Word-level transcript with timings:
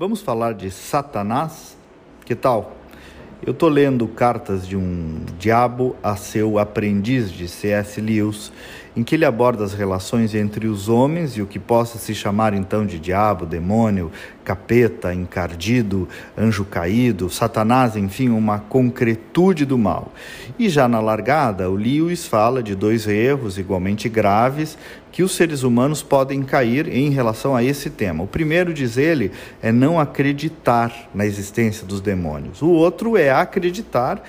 Vamos 0.00 0.22
falar 0.22 0.54
de 0.54 0.70
Satanás? 0.70 1.76
Que 2.24 2.34
tal? 2.34 2.74
Eu 3.44 3.52
estou 3.52 3.68
lendo 3.68 4.08
Cartas 4.08 4.66
de 4.66 4.74
um 4.74 5.26
Diabo 5.38 5.94
a 6.02 6.16
seu 6.16 6.58
aprendiz 6.58 7.30
de 7.30 7.46
C.S. 7.46 8.00
Lewis, 8.00 8.50
em 8.96 9.04
que 9.04 9.14
ele 9.14 9.26
aborda 9.26 9.62
as 9.62 9.74
relações 9.74 10.34
entre 10.34 10.66
os 10.66 10.88
homens 10.88 11.36
e 11.36 11.42
o 11.42 11.46
que 11.46 11.58
possa 11.58 11.98
se 11.98 12.14
chamar 12.14 12.54
então 12.54 12.86
de 12.86 12.98
diabo, 12.98 13.44
demônio, 13.44 14.10
capeta, 14.50 15.14
encardido, 15.14 16.08
anjo 16.36 16.64
caído, 16.64 17.30
Satanás, 17.30 17.94
enfim, 17.94 18.30
uma 18.30 18.58
concretude 18.58 19.64
do 19.64 19.78
mal. 19.78 20.12
E 20.58 20.68
já 20.68 20.88
na 20.88 20.98
largada, 20.98 21.70
o 21.70 21.76
Lewis 21.76 22.26
fala 22.26 22.60
de 22.60 22.74
dois 22.74 23.06
erros 23.06 23.58
igualmente 23.58 24.08
graves 24.08 24.76
que 25.12 25.22
os 25.22 25.36
seres 25.36 25.62
humanos 25.62 26.02
podem 26.02 26.42
cair 26.42 26.88
em 26.88 27.10
relação 27.10 27.54
a 27.54 27.62
esse 27.62 27.90
tema. 27.90 28.24
O 28.24 28.26
primeiro, 28.26 28.74
diz 28.74 28.96
ele, 28.96 29.30
é 29.62 29.70
não 29.70 30.00
acreditar 30.00 31.08
na 31.14 31.24
existência 31.24 31.86
dos 31.86 32.00
demônios. 32.00 32.60
O 32.60 32.70
outro 32.70 33.16
é 33.16 33.30
acreditar 33.30 34.20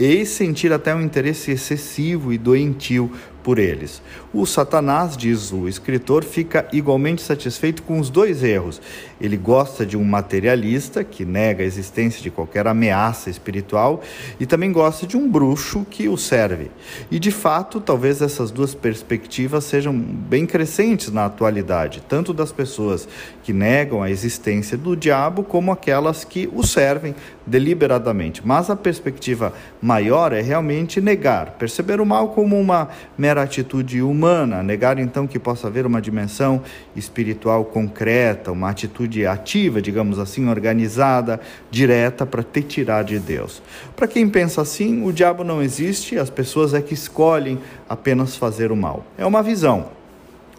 e 0.00 0.24
sentir 0.24 0.72
até 0.72 0.94
um 0.94 1.02
interesse 1.02 1.50
excessivo 1.50 2.32
e 2.32 2.38
doentio 2.38 3.12
por 3.42 3.58
eles. 3.58 4.02
O 4.32 4.46
Satanás, 4.46 5.16
diz 5.16 5.52
o 5.52 5.66
escritor, 5.66 6.24
fica 6.24 6.68
igualmente 6.72 7.22
satisfeito 7.22 7.82
com 7.82 7.98
os 7.98 8.10
dois 8.10 8.42
erros. 8.42 8.80
Ele 9.20 9.36
gosta 9.36 9.84
de 9.84 9.96
um 9.96 10.04
materialista 10.04 11.02
que 11.02 11.24
nega 11.24 11.62
a 11.62 11.66
existência 11.66 12.22
de 12.22 12.30
qualquer 12.30 12.66
ameaça 12.66 13.28
espiritual 13.28 14.02
e 14.38 14.46
também 14.46 14.72
gosta 14.72 15.06
de 15.06 15.16
um 15.16 15.28
bruxo 15.28 15.86
que 15.90 16.08
o 16.08 16.16
serve. 16.16 16.70
E 17.10 17.18
de 17.18 17.30
fato, 17.30 17.80
talvez 17.80 18.22
essas 18.22 18.50
duas 18.50 18.74
perspectivas 18.74 19.64
sejam 19.64 19.98
bem 19.98 20.46
crescentes 20.46 21.10
na 21.10 21.26
atualidade, 21.26 22.02
tanto 22.08 22.32
das 22.32 22.52
pessoas 22.52 23.08
que 23.42 23.52
negam 23.52 24.02
a 24.02 24.10
existência 24.10 24.76
do 24.76 24.96
diabo 24.96 25.42
como 25.42 25.72
aquelas 25.72 26.24
que 26.24 26.48
o 26.52 26.62
servem 26.62 27.14
deliberadamente. 27.46 28.42
Mas 28.44 28.70
a 28.70 28.76
perspectiva 28.76 29.52
maior 29.90 30.32
é 30.32 30.40
realmente 30.40 31.00
negar, 31.00 31.56
perceber 31.58 32.00
o 32.00 32.06
mal 32.06 32.28
como 32.28 32.56
uma 32.60 32.90
mera 33.18 33.42
atitude 33.42 34.00
humana, 34.00 34.62
negar 34.62 35.00
então 35.00 35.26
que 35.26 35.36
possa 35.36 35.66
haver 35.66 35.84
uma 35.84 36.00
dimensão 36.00 36.62
espiritual 36.94 37.64
concreta, 37.64 38.52
uma 38.52 38.70
atitude 38.70 39.26
ativa, 39.26 39.82
digamos 39.82 40.20
assim, 40.20 40.48
organizada, 40.48 41.40
direta 41.72 42.24
para 42.24 42.44
te 42.44 42.62
tirar 42.62 43.02
de 43.02 43.18
Deus. 43.18 43.60
Para 43.96 44.06
quem 44.06 44.28
pensa 44.28 44.62
assim, 44.62 45.04
o 45.04 45.12
diabo 45.12 45.42
não 45.42 45.60
existe, 45.60 46.16
as 46.16 46.30
pessoas 46.30 46.72
é 46.72 46.80
que 46.80 46.94
escolhem 46.94 47.58
apenas 47.88 48.36
fazer 48.36 48.70
o 48.70 48.76
mal. 48.76 49.04
É 49.18 49.26
uma 49.26 49.42
visão. 49.42 49.88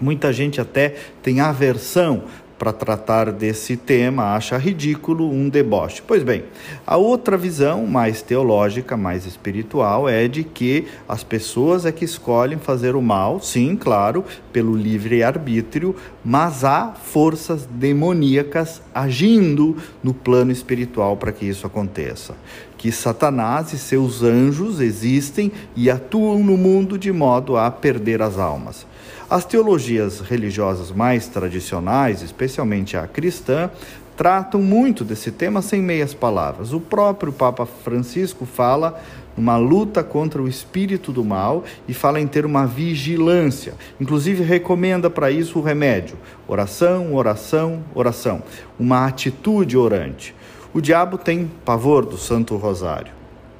Muita 0.00 0.32
gente 0.32 0.60
até 0.60 0.96
tem 1.22 1.38
aversão 1.40 2.24
para 2.60 2.74
tratar 2.74 3.32
desse 3.32 3.74
tema 3.74 4.34
acha 4.34 4.58
ridículo 4.58 5.32
um 5.32 5.48
deboche. 5.48 6.02
Pois 6.06 6.22
bem, 6.22 6.44
a 6.86 6.98
outra 6.98 7.38
visão, 7.38 7.86
mais 7.86 8.20
teológica, 8.20 8.98
mais 8.98 9.24
espiritual, 9.24 10.06
é 10.06 10.28
de 10.28 10.44
que 10.44 10.86
as 11.08 11.24
pessoas 11.24 11.86
é 11.86 11.90
que 11.90 12.04
escolhem 12.04 12.58
fazer 12.58 12.94
o 12.94 13.00
mal, 13.00 13.40
sim, 13.40 13.74
claro, 13.74 14.22
pelo 14.52 14.76
livre 14.76 15.22
arbítrio, 15.22 15.96
mas 16.22 16.62
há 16.62 16.92
forças 16.92 17.64
demoníacas 17.64 18.82
agindo 18.94 19.74
no 20.02 20.12
plano 20.12 20.52
espiritual 20.52 21.16
para 21.16 21.32
que 21.32 21.46
isso 21.46 21.66
aconteça. 21.66 22.34
Que 22.80 22.90
Satanás 22.90 23.74
e 23.74 23.78
seus 23.78 24.22
anjos 24.22 24.80
existem 24.80 25.52
e 25.76 25.90
atuam 25.90 26.42
no 26.42 26.56
mundo 26.56 26.96
de 26.98 27.12
modo 27.12 27.58
a 27.58 27.70
perder 27.70 28.22
as 28.22 28.38
almas. 28.38 28.86
As 29.28 29.44
teologias 29.44 30.20
religiosas 30.20 30.90
mais 30.90 31.28
tradicionais, 31.28 32.22
especialmente 32.22 32.96
a 32.96 33.06
cristã, 33.06 33.68
tratam 34.16 34.62
muito 34.62 35.04
desse 35.04 35.30
tema 35.30 35.60
sem 35.60 35.82
meias 35.82 36.14
palavras. 36.14 36.72
O 36.72 36.80
próprio 36.80 37.30
Papa 37.30 37.66
Francisco 37.66 38.46
fala 38.46 38.98
numa 39.36 39.58
luta 39.58 40.02
contra 40.02 40.40
o 40.40 40.48
espírito 40.48 41.12
do 41.12 41.22
mal 41.22 41.64
e 41.86 41.92
fala 41.92 42.18
em 42.18 42.26
ter 42.26 42.46
uma 42.46 42.66
vigilância. 42.66 43.74
Inclusive 44.00 44.42
recomenda 44.42 45.10
para 45.10 45.30
isso 45.30 45.58
o 45.58 45.62
remédio: 45.62 46.16
oração, 46.48 47.14
oração, 47.14 47.84
oração, 47.94 48.42
uma 48.78 49.04
atitude 49.04 49.76
orante. 49.76 50.34
O 50.72 50.80
diabo 50.80 51.18
tem 51.18 51.50
pavor 51.64 52.06
do 52.06 52.16
Santo 52.16 52.56
Rosário. 52.56 53.12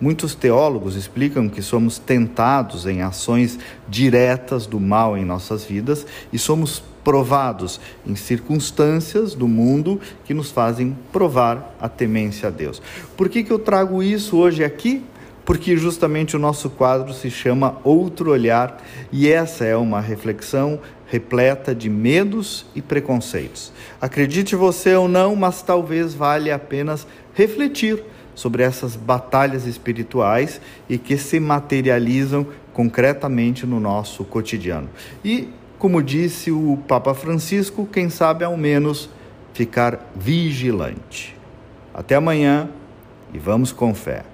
Muitos 0.00 0.34
teólogos 0.34 0.96
explicam 0.96 1.48
que 1.48 1.62
somos 1.62 1.98
tentados 1.98 2.84
em 2.84 3.00
ações 3.00 3.60
diretas 3.88 4.66
do 4.66 4.80
mal 4.80 5.16
em 5.16 5.24
nossas 5.24 5.64
vidas 5.64 6.04
e 6.32 6.38
somos 6.38 6.82
provados 7.04 7.80
em 8.04 8.16
circunstâncias 8.16 9.34
do 9.34 9.46
mundo 9.46 10.00
que 10.24 10.34
nos 10.34 10.50
fazem 10.50 10.98
provar 11.12 11.76
a 11.80 11.88
temência 11.88 12.48
a 12.48 12.50
Deus. 12.50 12.82
Por 13.16 13.28
que, 13.28 13.44
que 13.44 13.52
eu 13.52 13.60
trago 13.60 14.02
isso 14.02 14.36
hoje 14.36 14.64
aqui? 14.64 15.04
Porque 15.46 15.76
justamente 15.76 16.36
o 16.36 16.40
nosso 16.40 16.68
quadro 16.68 17.14
se 17.14 17.30
chama 17.30 17.78
Outro 17.84 18.32
Olhar 18.32 18.82
e 19.12 19.30
essa 19.30 19.64
é 19.64 19.76
uma 19.76 20.00
reflexão 20.00 20.80
repleta 21.06 21.72
de 21.72 21.88
medos 21.88 22.66
e 22.74 22.82
preconceitos. 22.82 23.72
Acredite 24.00 24.56
você 24.56 24.94
ou 24.96 25.06
não, 25.06 25.36
mas 25.36 25.62
talvez 25.62 26.12
valha 26.12 26.56
apenas 26.56 27.06
refletir 27.32 28.02
sobre 28.34 28.64
essas 28.64 28.96
batalhas 28.96 29.66
espirituais 29.66 30.60
e 30.88 30.98
que 30.98 31.16
se 31.16 31.38
materializam 31.38 32.44
concretamente 32.72 33.64
no 33.64 33.78
nosso 33.78 34.24
cotidiano. 34.24 34.90
E, 35.24 35.48
como 35.78 36.02
disse 36.02 36.50
o 36.50 36.78
Papa 36.88 37.14
Francisco, 37.14 37.86
quem 37.90 38.10
sabe 38.10 38.44
ao 38.44 38.56
menos 38.56 39.08
ficar 39.54 40.12
vigilante. 40.14 41.36
Até 41.94 42.16
amanhã 42.16 42.68
e 43.32 43.38
vamos 43.38 43.72
com 43.72 43.94
fé. 43.94 44.24